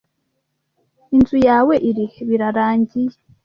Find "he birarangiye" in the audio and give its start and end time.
2.11-3.15